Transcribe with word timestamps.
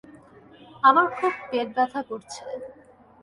আমার 0.83 1.07
খুব 1.17 1.33
পেট 1.49 1.67
ব্যাথা 1.75 2.01
করছে। 2.09 2.41